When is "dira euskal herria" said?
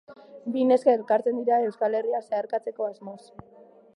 1.41-2.23